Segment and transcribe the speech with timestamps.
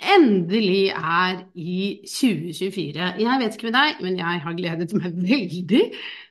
[0.00, 3.12] endelig er i 2024.
[3.20, 5.84] Jeg vet ikke med deg, men jeg har gledet meg veldig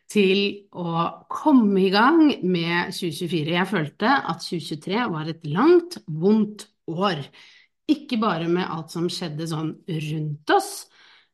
[0.10, 0.42] til
[0.74, 3.54] å komme i gang med 2024.
[3.54, 7.22] Jeg følte at 2023 var et langt, vondt år.
[7.90, 10.72] Ikke bare med alt som skjedde sånn rundt oss,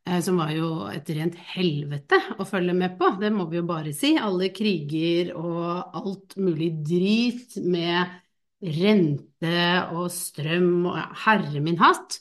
[0.07, 3.67] eh, som var jo et rent helvete å følge med på, det må vi jo
[3.67, 4.15] bare si.
[4.19, 8.21] Alle kriger og alt mulig drit med
[8.63, 9.61] rente
[9.95, 12.19] og strøm og herre min hatt.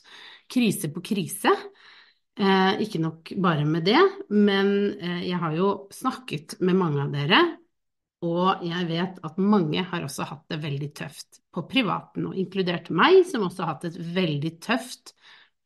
[0.51, 1.53] Krise på krise.
[2.35, 7.13] Eh, ikke nok bare med det, men eh, jeg har jo snakket med mange av
[7.13, 7.39] dere,
[8.27, 12.91] og jeg vet at mange har også hatt det veldig tøft på privaten, og inkludert
[12.91, 15.13] meg, som også har hatt et veldig tøft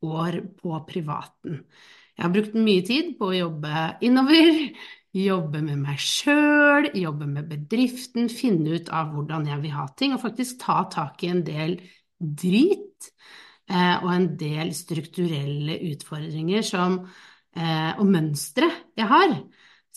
[0.05, 1.63] år på privaten.
[2.13, 4.61] Jeg har brukt mye tid på å jobbe innover,
[5.15, 10.13] jobbe med meg sjøl, jobbe med bedriften, finne ut av hvordan jeg vil ha ting,
[10.13, 11.79] og faktisk ta tak i en del
[12.19, 13.09] drit
[13.71, 16.99] eh, og en del strukturelle utfordringer som,
[17.55, 19.39] eh, og mønstre jeg har,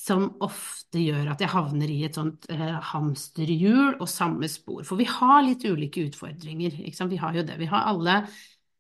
[0.02, 4.82] som ofte gjør at jeg havner i et sånt eh, hamsterhjul og samme spor.
[4.88, 7.58] For vi har litt ulike utfordringer, Vi har jo det.
[7.58, 8.22] Vi har alle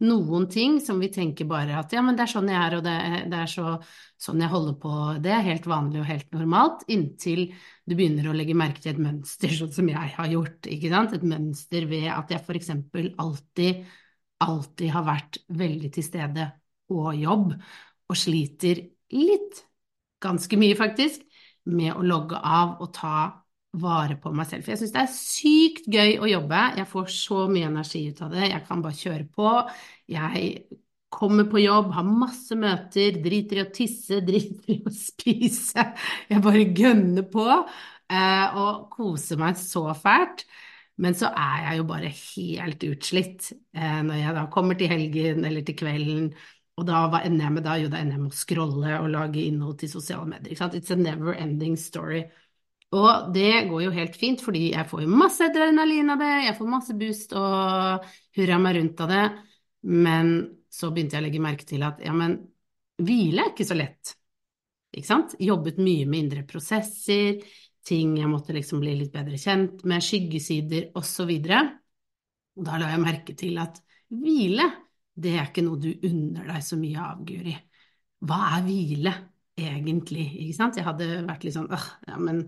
[0.02, 2.84] noen ting som vi tenker bare at ja, men det er sånn jeg er, og
[2.86, 2.94] det,
[3.32, 3.74] det er så,
[4.20, 7.44] sånn jeg holder på, det er helt vanlig og helt normalt, inntil
[7.86, 11.16] du begynner å legge merke til et mønster, sånn som jeg har gjort, ikke sant,
[11.16, 13.84] et mønster ved at jeg eksempel alltid,
[14.42, 16.48] alltid har vært veldig til stede
[16.90, 17.52] på jobb,
[18.10, 18.82] og sliter
[19.14, 19.62] litt,
[20.22, 21.22] ganske mye faktisk,
[21.70, 23.41] med å logge av og ta
[23.72, 24.64] vare på meg selv.
[24.64, 26.62] For jeg syns det er sykt gøy å jobbe.
[26.78, 28.46] Jeg får så mye energi ut av det.
[28.50, 29.52] Jeg kan bare kjøre på.
[30.12, 30.52] Jeg
[31.12, 35.86] kommer på jobb, har masse møter, driter i å tisse, driter i å spise.
[36.30, 40.46] Jeg bare gønner på eh, og koser meg så fælt.
[41.02, 45.46] Men så er jeg jo bare helt utslitt eh, når jeg da kommer til helgen
[45.48, 46.28] eller til kvelden.
[46.80, 47.78] Og da hva ender jeg med da?
[47.80, 50.56] Jo, da ender jeg med å scrolle og lage innhold til sosiale medier.
[50.76, 52.26] It's a never ending story.
[52.92, 56.56] Og det går jo helt fint, fordi jeg får jo masse adrenalin av det, jeg
[56.58, 59.22] får masse boost og hurra meg rundt av det.
[59.88, 60.32] Men
[60.72, 62.36] så begynte jeg å legge merke til at ja, men
[63.02, 64.12] hvile er ikke så lett.
[64.92, 65.36] Ikke sant?
[65.40, 67.40] Jobbet mye med indre prosesser,
[67.82, 71.32] ting jeg måtte liksom bli litt bedre kjent med, skyggesider osv.
[71.32, 73.80] Og da la jeg merke til at
[74.12, 74.68] hvile,
[75.16, 77.56] det er ikke noe du unner deg så mye av, Guri.
[78.22, 79.14] Hva er hvile
[79.58, 80.28] egentlig?
[80.44, 80.78] Ikke sant?
[80.78, 82.44] Jeg hadde vært litt sånn åh, ja, men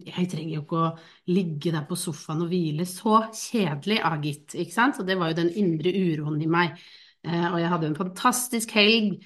[0.00, 0.90] jeg trenger jo ikke å
[1.32, 2.86] ligge der på sofaen og hvile.
[2.88, 4.56] Så kjedelig, ah, gitt.
[4.56, 4.98] Ikke sant?
[4.98, 6.76] Så det var jo den indre uroen i meg.
[7.26, 9.22] Eh, og jeg hadde en fantastisk helg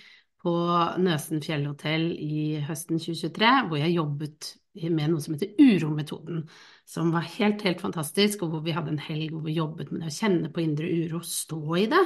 [0.46, 0.54] på
[1.02, 4.52] Nøsen fjellhotell i høsten 2023, hvor jeg jobbet
[4.92, 6.42] med noe som heter urometoden,
[6.86, 10.04] som var helt, helt fantastisk, og hvor vi hadde en helg hvor vi jobbet med
[10.04, 12.02] det å kjenne på indre uro, stå i det,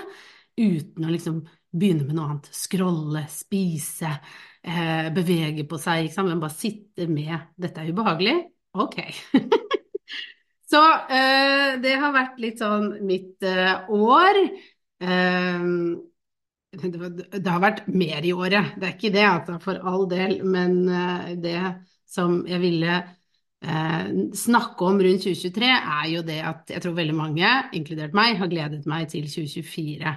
[0.61, 2.49] uten å liksom begynne med noe annet.
[2.55, 4.15] Scrolle, spise,
[4.63, 6.31] eh, bevege på seg, ikke sant?
[6.33, 7.51] men bare sitte med.
[7.61, 8.37] Dette er ubehagelig?
[8.81, 9.01] Ok.
[10.71, 14.39] Så eh, det har vært litt sånn mitt eh, år.
[15.03, 15.65] Eh,
[16.71, 20.85] det, har vært mer i året, det er ikke det, altså, for all del, men
[20.87, 21.59] eh, det
[22.11, 27.17] som jeg ville eh, snakke om rundt 2023, er jo det at jeg tror veldig
[27.19, 30.15] mange, inkludert meg, har gledet meg til 2024.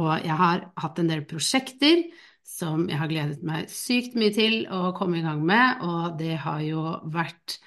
[0.00, 2.06] Og jeg har hatt en del prosjekter
[2.46, 6.36] som jeg har gledet meg sykt mye til å komme i gang med, og det
[6.44, 7.58] har jo vært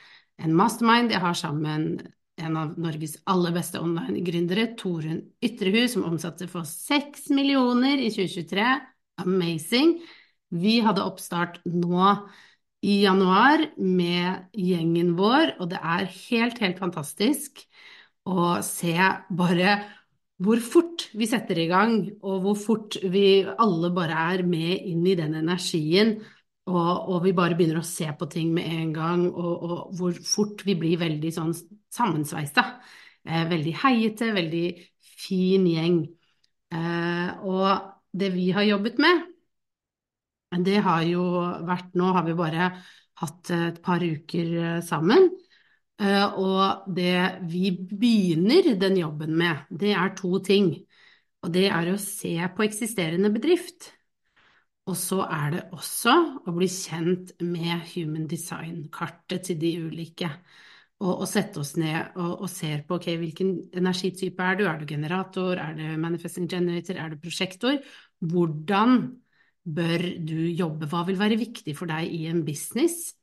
[0.43, 1.87] en mastermind jeg har sammen
[2.35, 8.65] en av Norges aller beste online-gründere, Torunn Ytrehus, som omsatte for 6 millioner i 2023.
[9.23, 9.95] Amazing.
[10.51, 12.09] Vi hadde oppstart nå
[12.85, 17.63] i januar med gjengen vår, og det er helt, helt fantastisk
[18.27, 18.97] å se
[19.29, 19.79] bare
[20.43, 25.05] hvor fort vi setter i gang, og hvor fort vi alle bare er med inn
[25.07, 26.17] i den energien,
[26.65, 30.17] og, og vi bare begynner å se på ting med en gang, og, og hvor
[30.25, 31.53] fort vi blir veldig sånn
[31.93, 32.65] sammensveisa.
[33.25, 34.65] Eh, veldig heiete, veldig
[35.21, 36.01] fin gjeng.
[36.73, 37.69] Eh, og
[38.11, 39.23] det vi har jobbet med,
[40.65, 41.23] det har jo
[41.67, 42.69] vært Nå har vi bare
[43.21, 45.29] hatt et par uker eh, sammen.
[45.95, 50.73] Eh, og det vi begynner den jobben med, det er to ting.
[51.45, 53.91] Og det er å se på eksisterende bedrift.
[54.85, 56.13] Og så er det også
[56.45, 60.29] å bli kjent med human design-kartet til de ulike.
[61.01, 64.65] Og, og sette oss ned og, og se på ok, hvilken energitype er du?
[64.69, 65.57] Er du generator?
[65.59, 66.99] Er du manifesting generator?
[67.01, 67.79] Er du prosjektor?
[68.21, 68.99] Hvordan
[69.65, 70.89] bør du jobbe?
[70.91, 73.15] Hva vil være viktig for deg i en business?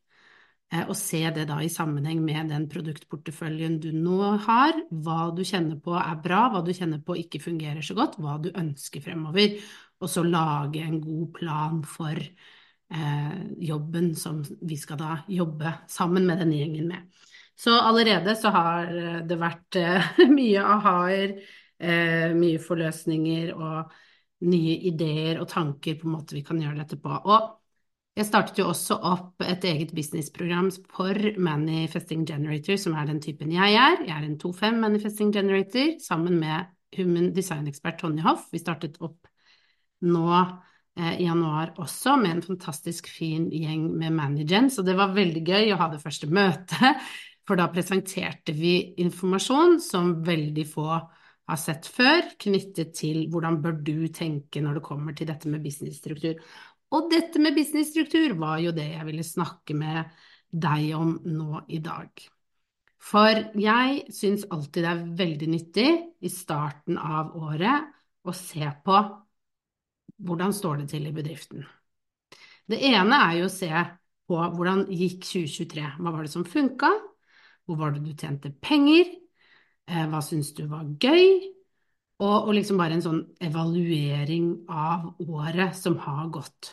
[0.72, 5.42] Eh, og se det da i sammenheng med den produktporteføljen du nå har, hva du
[5.44, 9.04] kjenner på er bra, hva du kjenner på ikke fungerer så godt, hva du ønsker
[9.04, 9.58] fremover,
[10.02, 13.34] og så lage en god plan for eh,
[13.68, 17.28] jobben som vi skal da jobbe sammen med denne gjengen med.
[17.62, 18.88] Så allerede så har
[19.28, 21.36] det vært eh, mye aha-er,
[21.78, 23.92] eh, mye forløsninger og
[24.48, 27.12] nye ideer og tanker på en måte vi kan gjøre dette på.
[27.12, 27.61] Og
[28.12, 33.54] jeg startet jo også opp et eget businessprogram for Manifesting Generator, som er den typen
[33.54, 34.02] jeg er.
[34.04, 36.68] Jeg er en 2-5 Manifesting Generator sammen med
[36.98, 38.50] human design-ekspert Tonje Hoff.
[38.52, 39.30] Vi startet opp
[40.04, 45.16] nå eh, i januar også med en fantastisk fin gjeng med managers, så det var
[45.16, 47.08] veldig gøy å ha det første møtet,
[47.48, 50.90] for da presenterte vi informasjon som veldig få
[51.48, 55.64] har sett før, knyttet til hvordan bør du tenke når det kommer til dette med
[55.64, 56.38] businessstruktur.
[56.92, 60.12] Og dette med businessstruktur var jo det jeg ville snakke med
[60.52, 62.10] deg om nå i dag.
[63.02, 65.88] For jeg syns alltid det er veldig nyttig
[66.22, 67.88] i starten av året
[68.22, 68.98] å se på
[70.22, 71.64] hvordan står det til i bedriften.
[72.68, 73.72] Det ene er jo å se
[74.28, 75.88] på hvordan gikk 2023.
[75.98, 76.92] Hva var det som funka?
[77.66, 79.10] Hvor var det du tjente penger?
[79.88, 81.40] Eh, hva syns du var gøy?
[82.22, 86.70] Og, og liksom bare en sånn evaluering av året som har gått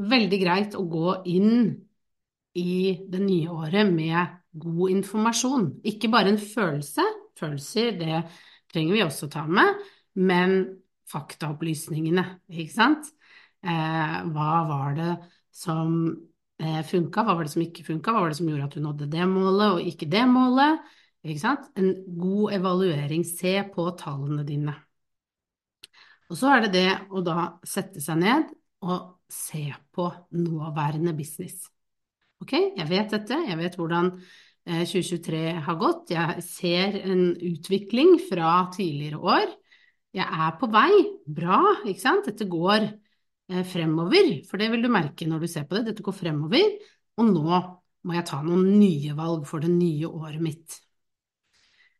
[0.00, 1.66] veldig greit å gå inn
[2.58, 5.68] i det nye året med god informasjon.
[5.88, 7.04] Ikke bare en følelse,
[7.38, 8.22] følelser det
[8.72, 9.80] trenger vi også ta med,
[10.20, 10.58] men
[11.12, 13.08] faktaopplysningene, ikke sant.
[13.62, 15.10] Eh, hva var det
[15.54, 15.96] som
[16.58, 18.84] eh, funka, hva var det som ikke funka, hva var det som gjorde at du
[18.84, 20.80] nådde det målet og ikke det målet?
[21.22, 21.68] Ikke sant?
[21.78, 24.74] En god evaluering, se på tallene dine.
[26.32, 28.48] Og så er det det å da sette seg ned
[28.82, 31.68] og se på nåværende business.
[32.42, 34.10] Ok, jeg vet dette, jeg vet hvordan
[34.66, 39.54] 2023 eh, har gått, jeg ser en utvikling fra tidligere år.
[40.14, 40.90] Jeg er på vei,
[41.26, 45.66] bra, ikke sant, dette går eh, fremover, for det vil du merke når du ser
[45.66, 46.76] på det, dette går fremover,
[47.18, 47.60] og nå
[48.02, 50.78] må jeg ta noen nye valg for det nye året mitt.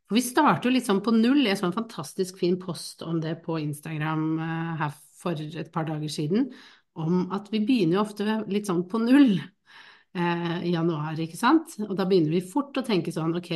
[0.07, 3.23] For vi starter jo litt sånn på null, jeg så en fantastisk fin post om
[3.23, 6.51] det på Instagram eh, her for et par dager siden,
[6.99, 11.79] om at vi begynner jo ofte litt sånn på null eh, i januar, ikke sant.
[11.87, 13.53] Og da begynner vi fort å tenke sånn ok,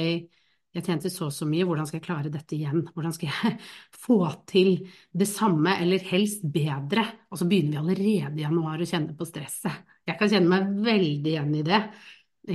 [0.76, 2.82] jeg tjente så og så mye, hvordan skal jeg klare dette igjen?
[2.92, 3.54] Hvordan skal jeg
[4.04, 4.18] få
[4.48, 4.72] til
[5.16, 7.06] det samme, eller helst bedre?
[7.30, 9.84] Og så begynner vi allerede i januar å kjenne på stresset.
[10.06, 11.80] Jeg kan kjenne meg veldig igjen i det,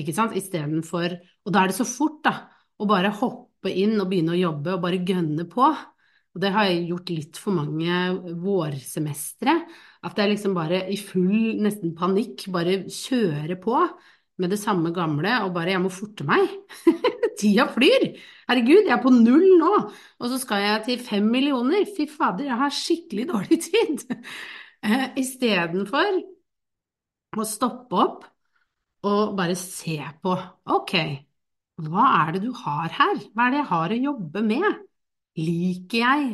[0.02, 0.36] ikke sant.
[0.38, 2.36] Istedenfor Og da er det så fort, da,
[2.78, 5.66] å bare hoppe inn og begynne å jobbe og bare gønne på.
[6.32, 9.56] Og det har jeg gjort litt for mange vårsemestre.
[10.08, 13.76] At jeg liksom bare i full nesten panikk bare kjører på
[14.42, 16.48] med det samme gamle og bare jeg må forte meg.
[17.42, 18.08] Tida flyr!
[18.50, 19.74] Herregud, jeg er på null nå!
[20.22, 21.86] Og så skal jeg til fem millioner!
[21.98, 24.08] Fy fader, jeg har skikkelig dårlig tid!
[24.82, 26.16] Eh, Istedenfor
[27.38, 28.24] å stoppe opp
[29.08, 30.34] og bare se på
[30.76, 30.94] ok,
[31.86, 33.22] hva er det du har her?
[33.34, 34.82] Hva er det jeg har å jobbe med?
[35.40, 36.32] Liker jeg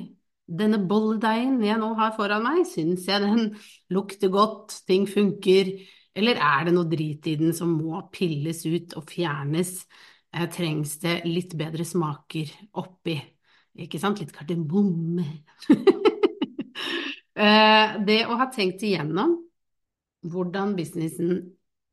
[0.48, 3.50] denne bolledeigen jeg nå har foran meg, syns jeg den
[3.94, 5.74] lukter godt, ting funker,
[6.18, 9.82] eller er det noe drit i den som må pilles ut og fjernes?
[10.34, 12.50] Eh, trengs det litt bedre smaker
[12.82, 13.18] oppi?
[13.84, 14.24] Ikke sant?
[14.24, 15.28] Litt kardemomme.
[17.44, 19.36] eh, det å ha tenkt igjennom
[20.28, 21.44] hvordan businessen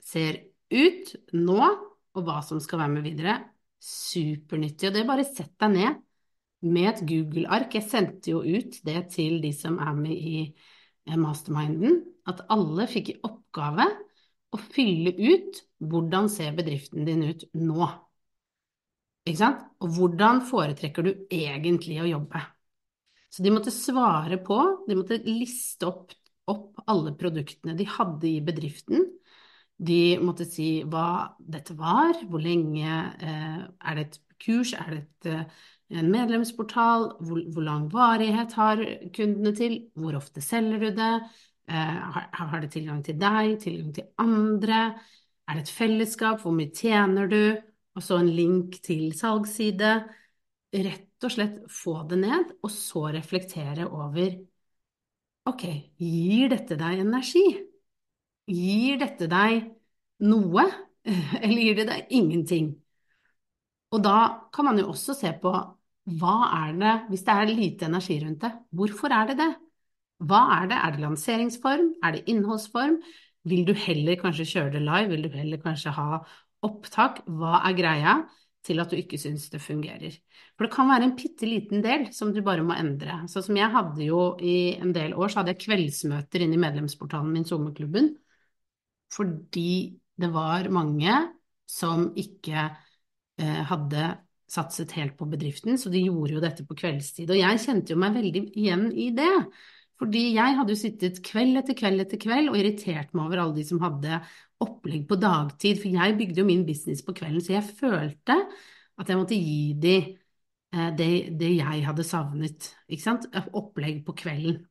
[0.04, 0.40] ser
[0.72, 1.60] ut nå,
[2.14, 3.36] og hva som skal være med videre,
[3.84, 4.88] supernyttig.
[4.88, 6.02] Og det bare sett deg ned
[6.64, 7.76] med et Google-ark.
[7.76, 12.88] Jeg sendte jo ut det til de som er med i eh, masterminden, at alle
[12.90, 13.86] fikk i oppgave
[14.54, 17.88] å fylle ut hvordan ser bedriften din ut nå.
[19.24, 19.64] Ikke sant?
[19.82, 22.42] Og hvordan foretrekker du egentlig å jobbe?
[23.32, 26.12] Så de måtte svare på, de måtte liste opp,
[26.50, 29.08] opp alle produktene de hadde i bedriften.
[29.74, 35.00] De måtte si hva dette var, hvor lenge eh, Er det et kurs, er det
[35.00, 35.64] et, eh,
[36.00, 38.82] en medlemsportal, hvor, hvor, lang varighet har
[39.14, 41.12] kundene til, hvor ofte selger du det,
[41.68, 44.80] eh, har, har det tilgang til deg, tilgang til andre,
[45.48, 47.56] er det et fellesskap, hvor mye tjener du,
[47.94, 49.92] og så en link til salgsside.
[50.74, 54.34] Rett og slett få det ned, og så reflektere over
[55.44, 55.62] Ok,
[56.00, 57.42] gir dette deg energi?
[58.48, 59.66] Gir dette deg
[60.24, 60.64] noe,
[61.44, 62.72] eller gir det deg ingenting?
[63.94, 64.18] Og da
[64.54, 65.52] kan man jo også se på
[66.20, 66.36] hva
[66.66, 69.52] er det, hvis det er lite energi rundt det, hvorfor er det det?
[70.24, 70.78] Hva er det?
[70.78, 71.92] Er det lanseringsform?
[72.04, 72.98] Er det innholdsform?
[73.48, 75.10] Vil du heller kanskje kjøre det live?
[75.12, 76.20] Vil du heller kanskje ha
[76.64, 77.22] opptak?
[77.28, 78.14] Hva er greia
[78.64, 80.16] til at du ikke syns det fungerer?
[80.56, 83.22] For det kan være en bitte liten del som du bare må endre.
[83.30, 86.64] Sånn som jeg hadde jo i en del år, så hadde jeg kveldsmøter inne i
[86.66, 88.14] medlemsportalen min, Sommerklubben,
[89.12, 91.16] fordi det var mange
[91.68, 92.68] som ikke
[93.42, 94.08] hadde
[94.54, 97.30] satset helt på bedriften, så de gjorde jo dette på kveldstid.
[97.32, 99.32] Og jeg kjente jo meg veldig igjen i det.
[100.00, 103.56] Fordi jeg hadde jo sittet kveld etter kveld etter kveld og irritert meg over alle
[103.58, 104.18] de som hadde
[104.64, 108.36] opplegg på dagtid, for jeg bygde jo min business på kvelden, så jeg følte
[109.00, 109.94] at jeg måtte gi de
[110.74, 114.62] eh, det, det jeg hadde savnet, ikke sant, opplegg på kvelden.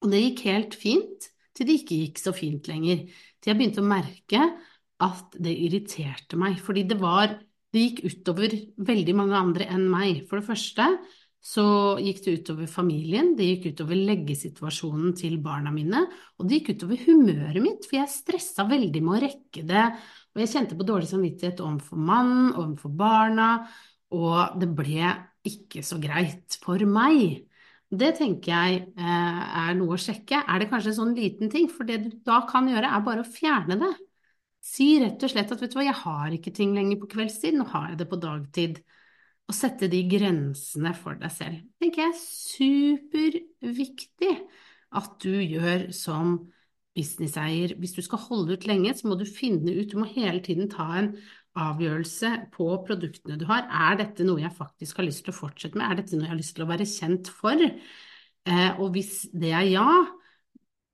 [0.00, 3.04] Og det gikk helt fint, til det ikke gikk så fint lenger.
[3.40, 4.44] Til jeg begynte å merke
[5.00, 7.34] at det irriterte meg, fordi det var
[7.70, 10.24] Det gikk utover veldig mange andre enn meg.
[10.28, 10.86] For det første
[11.40, 11.64] så
[12.02, 16.02] gikk det utover familien, det gikk utover leggesituasjonen til barna mine,
[16.36, 19.86] og det gikk utover humøret mitt, for jeg stressa veldig med å rekke det,
[20.34, 23.48] og jeg kjente på dårlig samvittighet overfor mannen, overfor barna,
[24.12, 25.14] og det ble
[25.48, 27.46] ikke så greit for meg.
[27.90, 30.44] Det tenker jeg eh, er noe å sjekke.
[30.44, 31.66] Er det kanskje en sånn liten ting?
[31.72, 33.90] For det du da kan gjøre, er bare å fjerne det.
[34.60, 37.56] Si rett og slett at vet du hva, jeg har ikke ting lenger på kveldstid,
[37.56, 38.80] nå har jeg det på dagtid.
[39.50, 41.62] Og sette de grensene for deg selv.
[41.64, 44.34] Det tenker jeg er superviktig
[45.00, 46.36] at du gjør som
[46.96, 47.74] businesseier.
[47.80, 50.70] Hvis du skal holde ut lenge, så må du finne ut, du må hele tiden
[50.70, 51.12] ta en
[51.58, 53.66] avgjørelse på produktene du har.
[53.66, 55.88] Er dette noe jeg faktisk har lyst til å fortsette med?
[55.88, 57.60] Er dette noe jeg har lyst til å være kjent for?
[57.60, 59.88] Eh, og hvis det er ja,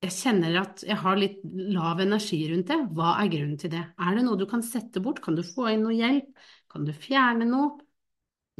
[0.04, 1.40] jeg kjenner at jeg har litt
[1.72, 2.78] lav energi rundt det.
[2.94, 3.82] Hva er grunnen til det?
[3.96, 5.22] Er det noe du kan sette bort?
[5.24, 6.28] Kan du få inn noe hjelp?
[6.72, 7.78] Kan du fjerne noe?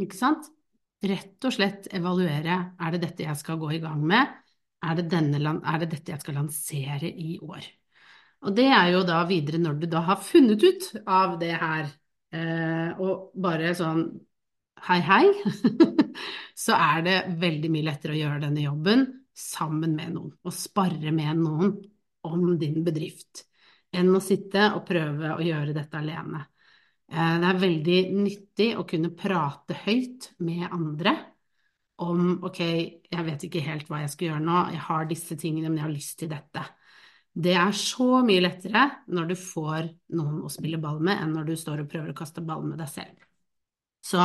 [0.01, 0.49] Ikke sant?
[1.07, 2.57] Rett og slett evaluere.
[2.81, 4.33] Er det dette jeg skal gå i gang med?
[4.87, 7.69] Er det, denne, er det dette jeg skal lansere i år?
[8.47, 11.89] Og det er jo da videre når du da har funnet ut av det her,
[12.37, 14.05] eh, og bare sånn
[14.87, 15.25] hei, hei,
[16.65, 21.13] så er det veldig mye lettere å gjøre denne jobben sammen med noen, og sparre
[21.13, 21.75] med noen
[22.27, 23.45] om din bedrift,
[23.93, 26.43] enn å sitte og prøve å gjøre dette alene.
[27.13, 31.15] Eh, det er veldig nyttig å kunne prate høyt med andre
[32.03, 32.61] om ok,
[33.09, 35.87] jeg vet ikke helt hva jeg skal gjøre nå, jeg har disse tingene, men jeg
[35.87, 36.65] har lyst til dette.
[37.37, 41.51] Det er så mye lettere når du får noen å spille ball med, enn når
[41.51, 43.27] du står og prøver å kaste ball med deg selv.
[44.05, 44.23] Så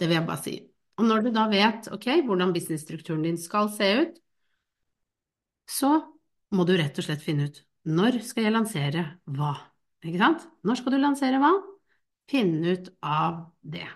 [0.00, 0.56] det vil jeg bare si.
[1.00, 4.18] Og når du da vet ok, hvordan businessstrukturen din skal se ut,
[5.70, 5.94] så
[6.56, 7.60] må du rett og slett finne ut
[7.90, 9.54] når skal jeg lansere hva?
[10.04, 10.44] Ikke sant?
[10.66, 11.52] Når skal du lansere hva?
[12.30, 13.86] Finne ut av det.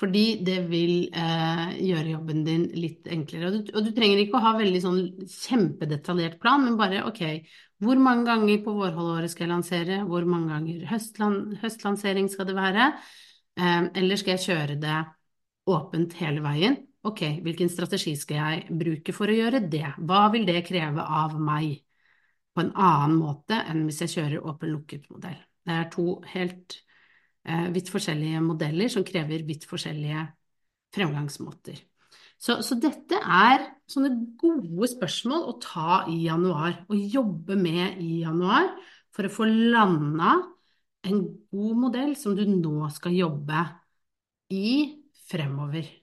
[0.00, 3.50] Fordi det vil eh, gjøre jobben din litt enklere.
[3.50, 7.22] Og du, og du, trenger ikke å ha veldig sånn kjempedetaljert plan, men bare ok,
[7.84, 10.02] hvor mange ganger på vårhalvåret skal jeg lansere?
[10.08, 12.92] Hvor mange ganger høstlan høstlansering skal det være?
[13.60, 15.00] Eh, eller skal jeg kjøre det
[15.70, 16.80] åpent hele veien?
[17.06, 19.86] Ok, hvilken strategi skal jeg bruke for å gjøre det?
[19.98, 21.80] Hva vil det kreve av meg
[22.54, 25.38] på en annen måte enn hvis jeg kjører åpen-lukket modell?
[25.64, 26.80] Det er to helt
[27.46, 30.26] eh, vidt forskjellige modeller som krever vidt forskjellige
[30.94, 31.78] fremgangsmåter.
[32.40, 38.22] Så, så, dette er sånne gode spørsmål å ta i januar, og jobbe med i
[38.22, 38.72] januar
[39.12, 40.38] for å få landa
[41.04, 41.20] en
[41.52, 43.64] god modell som du nå skal jobbe
[44.56, 44.72] i
[45.28, 45.99] fremover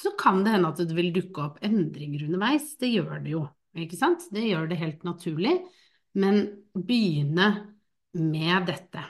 [0.00, 2.72] så kan det hende at det vil dukke opp endringer underveis.
[2.80, 3.44] Det gjør det jo,
[3.76, 4.26] ikke sant?
[4.32, 5.58] Det gjør det helt naturlig.
[6.18, 6.42] Men
[6.74, 7.50] begynne
[8.18, 9.04] med dette.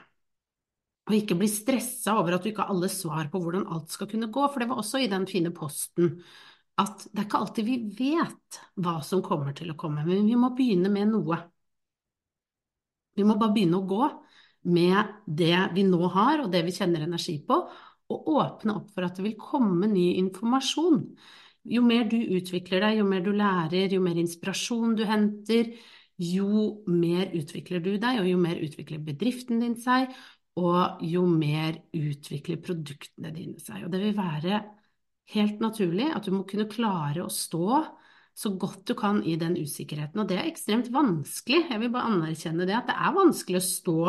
[1.09, 4.11] Og ikke bli stressa over at du ikke har alle svar på hvordan alt skal
[4.11, 6.18] kunne gå, for det var også i den fine posten
[6.80, 10.37] at det er ikke alltid vi vet hva som kommer til å komme, men vi
[10.38, 11.37] må begynne med noe.
[13.18, 14.06] Vi må bare begynne å gå
[14.70, 17.59] med det vi nå har, og det vi kjenner energi på,
[18.11, 21.05] og åpne opp for at det vil komme ny informasjon.
[21.71, 25.75] Jo mer du utvikler deg, jo mer du lærer, jo mer inspirasjon du henter,
[26.21, 30.12] jo mer utvikler du deg, og jo mer utvikler bedriften din seg,
[30.61, 33.85] og jo mer utvikler produktene dine seg.
[33.87, 34.61] Og det vil være
[35.35, 37.83] helt naturlig at du må kunne klare å stå
[38.40, 40.21] så godt du kan i den usikkerheten.
[40.23, 41.67] Og det er ekstremt vanskelig.
[41.71, 44.05] Jeg vil bare anerkjenne det, at det er vanskelig å stå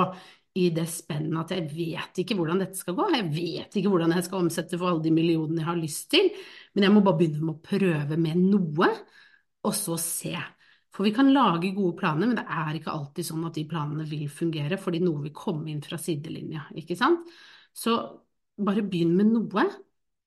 [0.60, 3.06] i det spennet at jeg vet ikke hvordan dette skal gå.
[3.16, 6.32] Jeg vet ikke hvordan jeg skal omsette for alle de millionene jeg har lyst til,
[6.76, 8.90] men jeg må bare begynne med å prøve med noe,
[9.62, 10.34] og så se.
[10.92, 14.08] For vi kan lage gode planer, men det er ikke alltid sånn at de planene
[14.10, 17.32] vil fungere, fordi noe vil komme inn fra sidelinja, ikke sant?
[17.72, 17.96] Så
[18.60, 19.66] bare begynn med noe,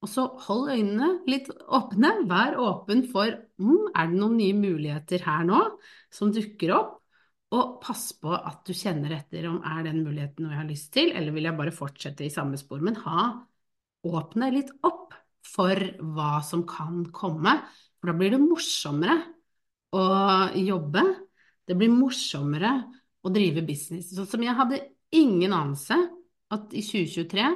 [0.04, 2.14] og så hold øynene litt åpne.
[2.28, 3.28] Vær åpen for
[3.61, 5.61] mm, er det noen nye muligheter her nå
[6.12, 6.99] som dukker opp,
[7.54, 10.90] og pass på at du kjenner etter om er den muligheten noe jeg har lyst
[10.96, 12.80] til, eller vil jeg bare fortsette i samme spor.
[12.82, 13.26] Men ha
[14.04, 15.78] åpne litt opp for
[16.16, 17.58] hva som kan komme,
[18.00, 19.18] for da blir det morsommere
[19.94, 20.04] å
[20.58, 21.04] jobbe.
[21.64, 22.72] Det blir morsommere
[23.24, 24.10] å drive business.
[24.16, 24.82] Sånn som jeg hadde
[25.14, 25.96] ingen anelse
[26.54, 27.46] at i 2023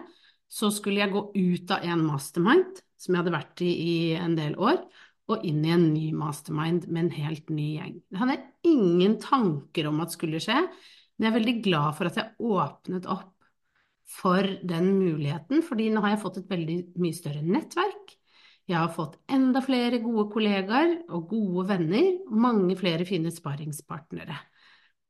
[0.48, 4.34] så skulle jeg gå ut av en mastermind som jeg hadde vært i i en
[4.38, 4.80] del år,
[5.28, 7.98] og inn i en ny mastermind med en helt ny gjeng.
[8.08, 12.08] Det hadde jeg ingen tanker om at skulle skje, men jeg er veldig glad for
[12.08, 13.34] at jeg åpnet opp
[14.08, 18.14] for den muligheten, fordi nå har jeg fått et veldig mye større nettverk.
[18.68, 24.36] Jeg har fått enda flere gode kollegaer og gode venner, mange flere fine sparringspartnere,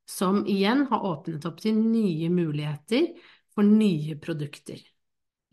[0.09, 3.11] som igjen har åpnet opp til nye muligheter
[3.55, 4.79] for nye produkter.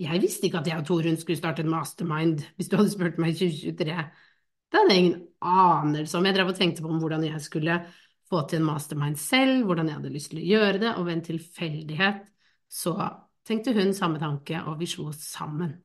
[0.01, 3.19] Jeg visste ikke at jeg og Torunn skulle starte en mastermind hvis du hadde spurt
[3.21, 4.05] meg i 2023.
[4.71, 6.25] Det hadde jeg ingen anelse om.
[6.25, 7.79] Jeg drev og tenkte på om hvordan jeg skulle
[8.29, 11.17] få til en mastermind selv, hvordan jeg hadde lyst til å gjøre det, og ved
[11.17, 12.23] en tilfeldighet
[12.71, 12.95] så
[13.45, 15.75] tenkte hun samme tanke, og vi slo oss sammen.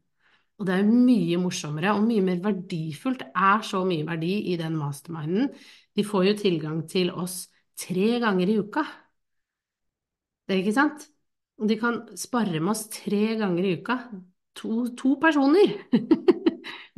[0.61, 3.23] Og det er mye morsommere og mye mer verdifullt.
[3.23, 5.49] Det er så mye verdi i den masterminden.
[5.97, 7.47] De får jo tilgang til oss
[7.81, 8.85] tre ganger i uka.
[10.45, 11.09] Det er ikke sant?
[11.61, 13.99] De kan spare med oss tre ganger i uka.
[14.61, 15.79] To, to personer!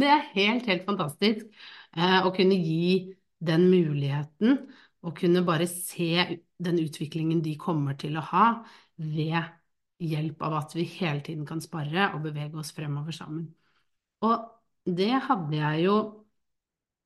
[0.03, 1.49] det er helt, helt fantastisk
[1.97, 4.61] eh, å kunne gi den muligheten,
[5.03, 8.47] og kunne bare se den utviklingen de kommer til å ha
[9.03, 9.41] ved
[10.03, 13.49] hjelp av at vi hele tiden kan spare og bevege oss fremover sammen.
[14.23, 14.47] Og
[14.87, 15.97] det hadde jeg jo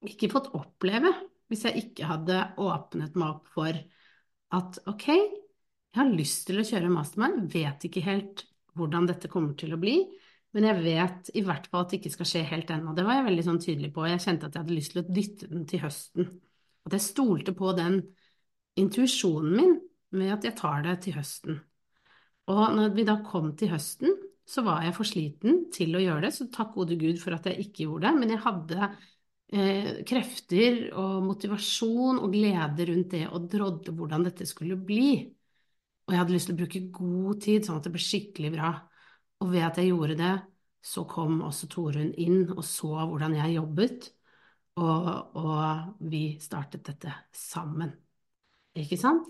[0.07, 1.13] ikke fått oppleve
[1.51, 3.77] hvis jeg ikke hadde åpnet meg opp for
[4.57, 8.45] at ok, jeg har lyst til å kjøre mastermind, vet ikke helt
[8.77, 9.97] hvordan dette kommer til å bli,
[10.57, 12.95] men jeg vet i hvert fall at det ikke skal skje helt ennå.
[12.97, 14.07] Det var jeg veldig sånn tydelig på.
[14.09, 16.31] Jeg kjente at jeg hadde lyst til å dytte den til høsten.
[16.89, 17.99] At jeg stolte på den
[18.81, 19.75] intuisjonen min
[20.17, 21.59] med at jeg tar det til høsten.
[22.49, 24.17] Og når vi da kom til høsten,
[24.47, 27.51] så var jeg for sliten til å gjøre det, så takk gode Gud for at
[27.51, 28.17] jeg ikke gjorde det.
[28.23, 28.91] Men jeg hadde
[29.53, 35.27] eh, krefter og motivasjon og glede rundt det og drodde hvordan dette skulle bli.
[36.07, 38.77] Og jeg hadde lyst til å bruke god tid, sånn at det ble skikkelig bra.
[39.45, 40.35] Og ved at jeg gjorde det,
[40.87, 44.11] så kom også Torunn inn og så hvordan jeg jobbet,
[44.81, 47.91] og, og vi startet dette sammen.
[48.77, 49.29] Ikke sant?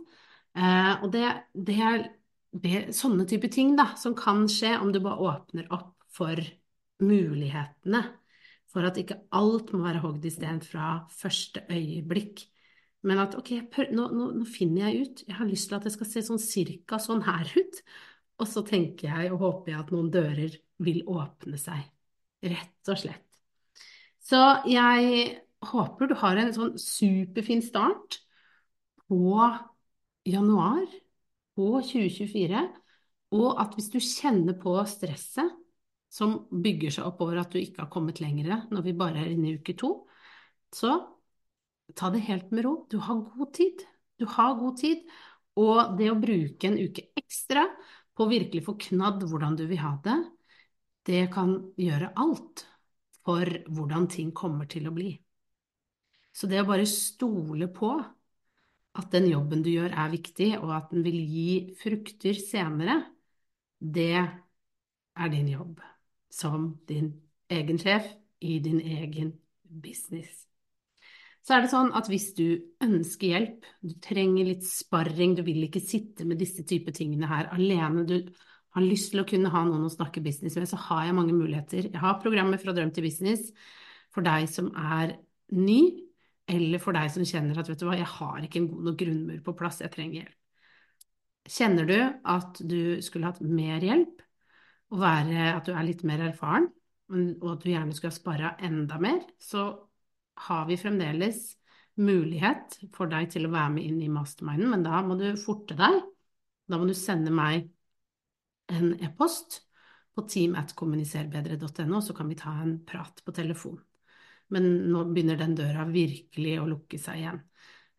[0.57, 5.31] Eh, og det, det er sånne type ting da, som kan skje om du bare
[5.31, 6.41] åpner opp for
[7.03, 8.03] mulighetene.
[8.73, 12.43] For at ikke alt må være hogd i sten fra første øyeblikk.
[13.07, 13.53] Men at ok,
[13.95, 16.43] nå, nå, nå, finner jeg ut, jeg har lyst til at det skal se sånn
[16.43, 17.81] cirka sånn her ut.
[18.37, 21.85] Og så tenker jeg og håper jeg at noen dører vil åpne seg.
[22.45, 23.25] Rett og slett.
[24.21, 25.37] Så jeg
[25.71, 28.21] håper du har en sånn superfin start
[29.07, 29.39] på
[30.27, 30.85] januar
[31.57, 32.63] på 2024,
[33.37, 35.55] og at hvis du kjenner på stresset
[36.13, 39.33] som bygger seg opp over at du ikke har kommet lenger når vi bare er
[39.33, 39.93] inne i uke to,
[40.75, 40.99] så
[41.97, 42.75] ta det helt med ro.
[42.91, 43.85] Du har god tid.
[44.19, 45.05] Du har god tid.
[45.57, 47.65] Og det å bruke en uke ekstra
[48.17, 50.17] på å virkelig få knadd hvordan du vil ha det,
[51.07, 52.65] det kan gjøre alt
[53.27, 55.13] for hvordan ting kommer til å bli.
[56.37, 57.93] Så det å bare stole på
[58.97, 61.51] at den jobben du gjør er viktig, og at den vil gi
[61.81, 62.99] frukter senere,
[63.77, 65.81] det er din jobb
[66.33, 67.13] som din
[67.53, 68.09] egen sjef
[68.41, 70.47] i din egen business.
[71.47, 72.47] Så er det sånn at hvis du
[72.83, 77.53] ønsker hjelp, du trenger litt sparring, du vil ikke sitte med disse type tingene her
[77.55, 78.17] alene, du
[78.75, 81.37] har lyst til å kunne ha noen å snakke business med, så har jeg mange
[81.37, 81.87] muligheter.
[81.87, 83.53] Jeg har programmet Fra drøm til business
[84.11, 85.15] for deg som er
[85.55, 85.81] ny,
[86.51, 89.01] eller for deg som kjenner at vet du hva, jeg har ikke en god nok
[89.05, 90.37] grunnmur på plass, jeg trenger hjelp.
[91.47, 94.23] Kjenner du at du skulle hatt mer hjelp,
[94.91, 96.73] og være, at du er litt mer erfaren,
[97.15, 99.69] og at du gjerne skulle ha spara enda mer, så
[100.37, 101.55] har vi fremdeles
[101.97, 105.77] mulighet for deg til å være med inn i masterminden, men da må du forte
[105.79, 106.03] deg.
[106.67, 107.71] Da må du sende meg
[108.73, 109.61] en e-post
[110.17, 113.79] på team.kommuniserbedre.no, så kan vi ta en prat på telefon.
[114.53, 117.41] Men nå begynner den døra virkelig å lukke seg igjen.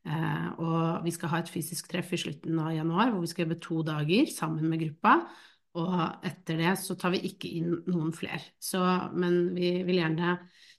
[0.08, 3.46] Eh, og vi skal ha et fysisk treff i slutten av januar hvor vi skal
[3.46, 5.18] jobbe to dager sammen med gruppa.
[5.78, 8.42] Og etter det så tar vi ikke inn noen flere.
[9.14, 10.38] Men vi vil gjerne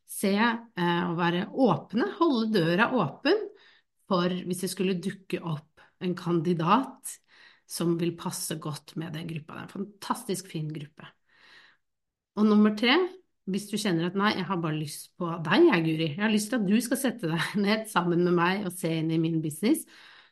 [0.09, 3.45] se eh, og være åpne, holde døra åpen
[4.09, 7.19] for hvis det skulle dukke opp en kandidat
[7.69, 9.55] som vil passe godt med den gruppa.
[9.55, 11.09] Det er en fantastisk fin gruppe.
[12.39, 12.95] Og nummer tre,
[13.51, 16.09] hvis du kjenner at nei, jeg har bare lyst på deg, jeg, Guri.
[16.15, 18.93] Jeg har lyst til at du skal sette deg ned sammen med meg og se
[19.01, 19.85] inn i min business.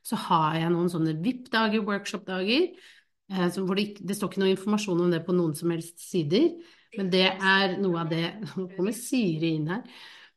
[0.06, 2.92] Så har jeg noen sånne VIP-dager, workshop-dager, eh,
[3.28, 6.52] hvor det, det, står ikke noe informasjon om det på noen som helst sider.
[6.96, 8.22] Men det er noe av det
[8.56, 9.82] Nå kommer Siri inn her.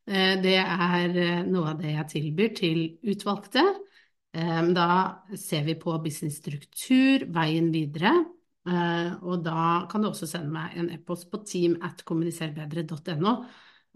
[0.09, 2.81] Eh, det er eh, noe av det jeg tilbyr til
[3.13, 3.63] utvalgte.
[4.33, 4.89] Eh, da
[5.37, 8.17] ser vi på businessstruktur, veien videre.
[8.69, 13.31] Og da kan du også sende meg en e-post på team at kommuniserbedre.no.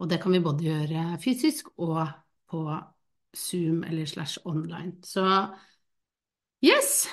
[0.01, 1.99] Og det kan vi både gjøre fysisk og
[2.49, 2.63] på
[3.37, 4.95] Zoom eller slash online.
[5.05, 5.27] Så
[6.63, 7.03] yes!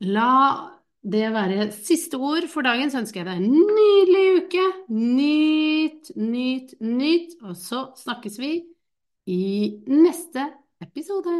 [0.00, 4.66] La det være siste ord for dagen, så ønsker jeg deg en nydelig uke.
[4.88, 7.36] Nyt, nyt, nyt.
[7.42, 8.52] Og så snakkes vi
[9.30, 9.42] i
[9.86, 10.48] neste
[10.82, 11.38] episode.